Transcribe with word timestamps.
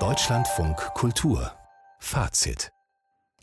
Deutschlandfunk 0.00 0.76
Kultur 0.94 1.52
Fazit 2.00 2.72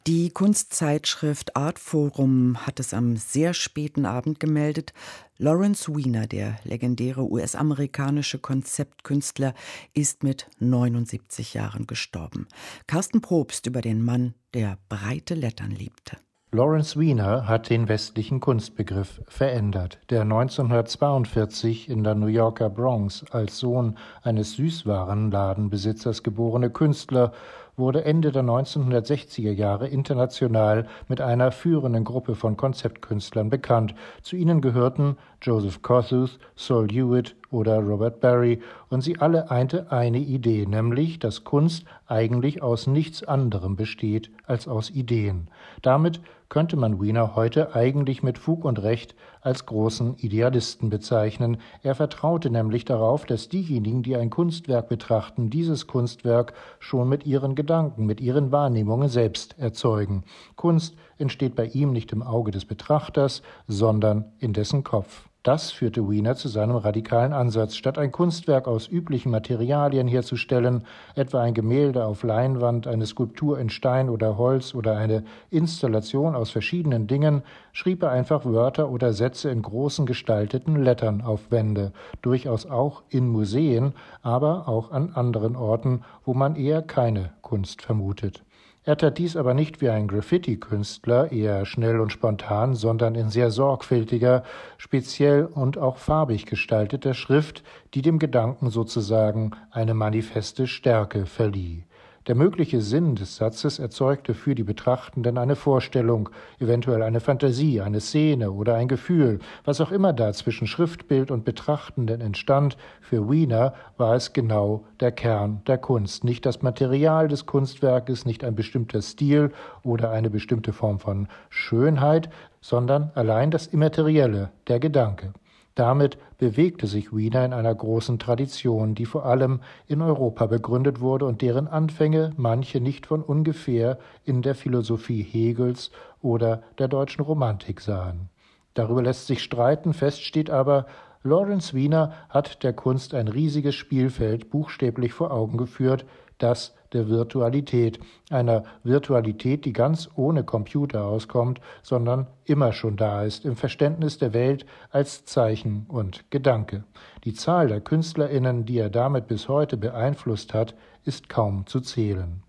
die 0.08 0.32
Kunstzeitschrift 0.32 1.56
Artforum 1.56 2.66
hat 2.66 2.80
es 2.80 2.94
am 2.94 3.18
sehr 3.18 3.54
späten 3.54 4.08
Abend 4.08 4.40
gemeldet. 4.40 4.94
Lawrence 5.38 5.96
Wiener, 5.96 6.26
der 6.26 6.58
legendäre 6.64 7.22
US-amerikanische 7.22 8.40
Konzeptkünstler, 8.40 9.54
ist 9.94 10.24
mit 10.24 10.50
79 10.58 11.54
Jahren 11.54 11.86
gestorben. 11.86 12.48
Carsten 12.88 13.22
Probst 13.22 13.68
über 13.68 13.82
den 13.82 14.04
Mann, 14.04 14.34
der 14.56 14.80
breite 14.90 15.36
Lettern 15.36 15.70
liebte. 15.70 16.18
Lawrence 16.54 17.00
Wiener 17.00 17.48
hat 17.48 17.70
den 17.70 17.88
westlichen 17.88 18.42
Kunstbegriff 18.42 19.22
verändert, 19.26 20.00
der 20.10 20.24
1942 20.24 21.88
in 21.88 22.04
der 22.04 22.14
New 22.14 22.28
Yorker 22.28 22.70
Bronx 22.70 23.24
als 23.32 23.58
Sohn 23.58 23.98
eines 24.22 24.58
Süßwarenladenbesitzers 24.58 26.24
geborene 26.24 26.70
Künstler 26.70 27.32
wurde 27.78 28.04
Ende 28.04 28.34
der 28.34 28.44
1960er 28.44 29.54
Jahre 29.54 29.88
international 29.88 30.88
mit 31.08 31.22
einer 31.22 31.54
führenden 31.54 32.04
Gruppe 32.04 32.36
von 32.36 32.58
Konzeptkünstlern 32.58 33.50
bekannt. 33.50 33.96
Zu 34.22 34.36
ihnen 34.36 34.60
gehörten 34.60 35.16
Joseph 35.42 35.82
Kossuth, 35.82 36.38
Sol 36.58 36.90
Hewitt 36.90 37.38
oder 37.52 37.80
Robert 37.80 38.20
Barry, 38.22 38.62
und 38.90 39.02
sie 39.02 39.20
alle 39.20 39.52
einte 39.52 39.92
eine 39.92 40.20
Idee, 40.20 40.66
nämlich, 40.66 41.20
dass 41.20 41.44
Kunst 41.44 41.86
eigentlich 42.08 42.64
aus 42.64 42.88
nichts 42.88 43.24
anderem 43.24 43.76
besteht 43.76 44.32
als 44.46 44.68
aus 44.68 44.90
Ideen. 44.90 45.50
Damit 45.82 46.22
könnte 46.52 46.76
man 46.76 47.02
Wiener 47.02 47.36
heute 47.38 47.76
eigentlich 47.76 48.24
mit 48.24 48.38
Fug 48.38 48.66
und 48.66 48.84
Recht 48.84 49.16
als 49.40 49.66
großen 49.66 50.18
Idealisten 50.18 50.90
bezeichnen. 50.90 51.58
Er 51.82 51.96
vertraute 51.96 52.50
nämlich 52.50 52.84
darauf, 52.84 53.26
dass 53.26 53.48
diejenigen, 53.48 54.04
die 54.04 54.18
ein 54.18 54.30
Kunstwerk 54.30 54.90
betrachten, 54.90 55.50
dieses 55.50 55.88
Kunstwerk 55.88 56.54
schon 56.80 57.08
mit 57.08 57.26
ihren 57.26 57.56
Gedanken, 57.56 58.06
mit 58.06 58.20
ihren 58.20 58.52
Wahrnehmungen 58.52 59.08
selbst 59.08 59.58
erzeugen. 59.60 60.26
Kunst 60.58 60.96
entsteht 61.18 61.56
bei 61.56 61.68
ihm 61.68 61.94
nicht 61.94 62.12
im 62.12 62.22
Auge 62.22 62.52
des 62.52 62.66
Betrachters, 62.66 63.44
sondern 63.68 64.26
in 64.40 64.52
dessen 64.52 64.84
Kopf. 64.84 65.31
Das 65.44 65.72
führte 65.72 66.08
Wiener 66.08 66.36
zu 66.36 66.50
seinem 66.50 66.76
radikalen 66.76 67.34
Ansatz. 67.34 67.76
Statt 67.76 67.98
ein 67.98 68.12
Kunstwerk 68.12 68.68
aus 68.68 68.88
üblichen 68.88 69.32
Materialien 69.32 70.08
herzustellen, 70.08 70.84
etwa 71.16 71.42
ein 71.42 71.56
Gemälde 71.56 72.06
auf 72.06 72.22
Leinwand, 72.22 72.86
eine 72.86 73.08
Skulptur 73.08 73.58
in 73.58 73.72
Stein 73.72 74.10
oder 74.10 74.38
Holz 74.38 74.76
oder 74.76 74.98
eine 74.98 75.24
Installation 75.50 76.36
aus 76.36 76.52
verschiedenen 76.52 77.08
Dingen, 77.08 77.42
schrieb 77.74 78.04
er 78.04 78.12
einfach 78.12 78.46
Wörter 78.46 78.90
oder 78.90 79.14
Sätze 79.14 79.50
in 79.50 79.64
großen 79.64 80.06
gestalteten 80.06 80.76
Lettern 80.76 81.22
auf 81.22 81.50
Wände, 81.50 81.92
durchaus 82.22 82.68
auch 82.68 83.02
in 83.10 83.28
Museen, 83.28 83.94
aber 84.22 84.68
auch 84.68 84.92
an 84.92 85.14
anderen 85.16 85.56
Orten, 85.56 86.04
wo 86.24 86.36
man 86.36 86.56
eher 86.56 86.84
keine 86.84 87.32
Kunst 87.42 87.82
vermutet. 87.82 88.44
Er 88.84 88.98
tat 88.98 89.20
dies 89.20 89.36
aber 89.36 89.54
nicht 89.54 89.80
wie 89.80 89.90
ein 89.90 90.08
Graffiti-Künstler, 90.08 91.32
eher 91.32 91.66
schnell 91.66 92.00
und 92.00 92.12
spontan, 92.12 92.74
sondern 92.74 93.14
in 93.14 93.30
sehr 93.30 93.52
sorgfältiger, 93.52 94.44
speziell 94.80 95.46
und 95.46 95.78
auch 95.78 95.98
farbig 95.98 96.48
gestalteter 96.48 97.14
Schrift, 97.14 97.62
die 97.94 98.02
dem 98.02 98.18
Gedanken 98.18 98.72
sozusagen 98.72 99.52
eine 99.70 99.94
manifeste 99.94 100.66
Stärke 100.66 101.28
verlieh. 101.28 101.84
Der 102.28 102.36
mögliche 102.36 102.82
Sinn 102.82 103.16
des 103.16 103.38
Satzes 103.38 103.80
erzeugte 103.80 104.36
für 104.36 104.54
die 104.54 104.64
Betrachtenden 104.64 105.40
eine 105.40 105.56
Vorstellung, 105.56 106.30
eventuell 106.60 107.02
eine 107.02 107.20
Fantasie, 107.20 107.82
eine 107.82 108.00
Szene 108.00 108.52
oder 108.52 108.76
ein 108.76 108.88
Gefühl, 108.88 109.40
was 109.66 109.82
auch 109.82 109.92
immer 109.92 110.14
da 110.14 110.32
zwischen 110.32 110.68
Schriftbild 110.68 111.32
und 111.32 111.46
Betrachtenden 111.46 112.22
entstand, 112.22 112.78
für 113.02 113.28
Wiener 113.32 113.74
war 113.98 114.14
es 114.14 114.34
genau 114.34 114.86
der 115.00 115.12
Kern 115.12 115.64
der 115.66 115.80
Kunst, 115.80 116.24
nicht 116.24 116.46
das 116.46 116.62
Material 116.62 117.28
des 117.28 117.48
Kunstwerkes, 117.48 118.28
nicht 118.28 118.44
ein 118.44 118.54
bestimmter 118.54 119.02
Stil 119.02 119.52
oder 119.82 120.12
eine 120.12 120.30
bestimmte 120.30 120.74
Form 120.74 121.00
von 121.00 121.28
Schönheit, 121.50 122.30
sondern 122.62 123.10
allein 123.16 123.50
das 123.50 123.66
Immaterielle, 123.66 124.52
der 124.68 124.80
Gedanke. 124.80 125.34
Damit 125.82 126.20
bewegte 126.38 126.86
sich 126.86 127.12
Wiener 127.12 127.44
in 127.44 127.54
einer 127.54 127.74
großen 127.74 128.20
Tradition, 128.20 128.94
die 128.94 129.08
vor 129.08 129.26
allem 129.26 129.62
in 129.88 130.04
Europa 130.04 130.46
begründet 130.46 131.00
wurde 131.00 131.26
und 131.26 131.42
deren 131.42 131.68
Anfänge 131.68 132.34
manche 132.38 132.80
nicht 132.80 133.08
von 133.08 133.24
ungefähr 133.24 133.98
in 134.24 134.44
der 134.44 134.54
Philosophie 134.54 135.24
Hegels 135.24 135.90
oder 136.22 136.62
der 136.78 136.88
deutschen 136.88 137.24
Romantik 137.24 137.82
sahen. 137.82 138.30
Darüber 138.76 139.02
lässt 139.02 139.26
sich 139.26 139.42
streiten, 139.42 139.94
fest 139.96 140.22
steht 140.22 140.52
aber, 140.52 140.86
Lawrence 141.24 141.74
Wiener 141.74 142.14
hat 142.30 142.62
der 142.62 142.74
Kunst 142.74 143.16
ein 143.16 143.28
riesiges 143.28 143.74
Spielfeld 143.74 144.52
buchstäblich 144.52 145.14
vor 145.14 145.32
Augen 145.32 145.58
geführt, 145.58 146.06
das 146.38 146.76
der 146.94 147.10
Virtualität, 147.10 148.00
einer 148.30 148.64
Virtualität, 148.84 149.66
die 149.66 149.74
ganz 149.74 150.10
ohne 150.16 150.44
Computer 150.44 151.06
auskommt, 151.06 151.62
sondern 151.84 152.28
immer 152.46 152.74
schon 152.74 152.98
da 152.98 153.24
ist, 153.24 153.46
im 153.46 153.56
Verständnis 153.56 154.18
der 154.18 154.34
Welt 154.34 154.66
als 154.90 155.26
Zeichen 155.26 155.86
und 155.88 156.30
Gedanke. 156.32 156.84
Die 157.24 157.34
Zahl 157.34 157.68
der 157.68 157.82
Künstlerinnen, 157.82 158.66
die 158.66 158.78
er 158.78 158.90
damit 158.90 159.28
bis 159.28 159.48
heute 159.48 159.78
beeinflusst 159.78 160.54
hat, 160.54 160.76
ist 161.06 161.30
kaum 161.30 161.66
zu 161.66 161.80
zählen. 161.80 162.44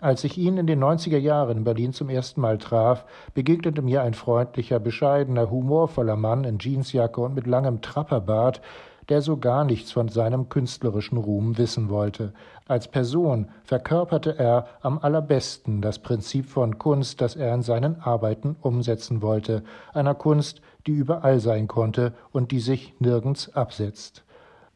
Als 0.00 0.24
ich 0.24 0.38
ihn 0.38 0.56
in 0.56 0.66
den 0.66 0.82
90er 0.82 1.18
Jahren 1.18 1.58
in 1.58 1.64
Berlin 1.64 1.92
zum 1.92 2.08
ersten 2.08 2.40
Mal 2.40 2.56
traf, 2.56 3.04
begegnete 3.34 3.82
mir 3.82 4.02
ein 4.02 4.14
freundlicher, 4.14 4.80
bescheidener, 4.80 5.50
humorvoller 5.50 6.16
Mann 6.16 6.44
in 6.44 6.58
Jeansjacke 6.58 7.20
und 7.20 7.34
mit 7.34 7.46
langem 7.46 7.82
Trapperbart, 7.82 8.62
der 9.10 9.20
so 9.20 9.36
gar 9.36 9.64
nichts 9.64 9.92
von 9.92 10.08
seinem 10.08 10.48
künstlerischen 10.48 11.18
Ruhm 11.18 11.58
wissen 11.58 11.90
wollte. 11.90 12.32
Als 12.68 12.88
Person 12.88 13.48
verkörperte 13.64 14.38
er 14.38 14.66
am 14.80 14.98
allerbesten 14.98 15.82
das 15.82 15.98
Prinzip 15.98 16.46
von 16.46 16.78
Kunst, 16.78 17.20
das 17.20 17.34
er 17.34 17.52
in 17.52 17.62
seinen 17.62 18.00
Arbeiten 18.00 18.56
umsetzen 18.62 19.20
wollte, 19.20 19.64
einer 19.92 20.14
Kunst, 20.14 20.62
die 20.86 20.92
überall 20.92 21.40
sein 21.40 21.66
konnte 21.66 22.14
und 22.30 22.52
die 22.52 22.60
sich 22.60 22.94
nirgends 23.00 23.54
absetzt. 23.54 24.24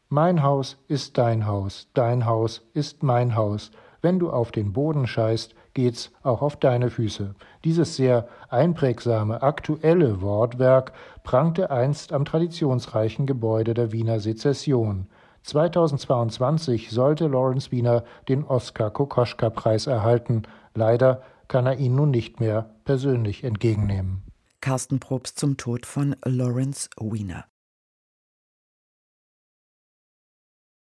Mein 0.09 0.43
Haus 0.43 0.77
ist 0.87 1.17
dein 1.17 1.47
Haus, 1.47 1.87
dein 1.93 2.25
Haus 2.25 2.61
ist 2.73 3.01
mein 3.01 3.35
Haus, 3.35 3.71
wenn 4.01 4.19
du 4.19 4.29
auf 4.29 4.51
den 4.51 4.73
Boden 4.73 5.07
scheißt, 5.07 5.55
geht's 5.75 6.11
auch 6.23 6.41
auf 6.41 6.55
deine 6.55 6.89
Füße. 6.89 7.35
Dieses 7.63 7.95
sehr 7.95 8.27
einprägsame, 8.49 9.43
aktuelle 9.43 10.21
Wortwerk 10.21 10.93
prangte 11.23 11.69
einst 11.69 12.11
am 12.11 12.25
traditionsreichen 12.25 13.27
Gebäude 13.27 13.75
der 13.75 13.91
Wiener 13.91 14.19
Sezession. 14.19 15.07
2022 15.43 16.89
sollte 16.89 17.27
Lawrence 17.27 17.71
Wiener 17.71 18.03
den 18.27 18.43
Oskar 18.43 18.89
Kokoschka 18.89 19.51
Preis 19.51 19.85
erhalten. 19.85 20.43
Leider 20.73 21.21
kann 21.47 21.67
er 21.67 21.77
ihn 21.77 21.93
nun 21.93 22.09
nicht 22.09 22.39
mehr 22.39 22.71
persönlich 22.83 23.43
entgegennehmen. 23.43 24.23
Carsten 24.61 24.99
Probst 24.99 25.37
zum 25.37 25.57
Tod 25.57 25.85
von 25.85 26.15
Lawrence 26.25 26.89
Wiener. 26.99 27.45